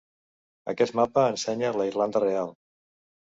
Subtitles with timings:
[0.71, 2.51] Aquest mapa ensenya la Irlanda real.